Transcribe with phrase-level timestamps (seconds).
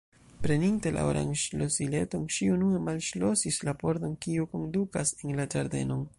[0.43, 6.07] Preninte la oran ŝlosileton, ŝi unue malŝlosis la pordon kiu kondukas en la ĝardenon.